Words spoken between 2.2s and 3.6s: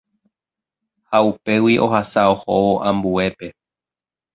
ohóvo ambuépe.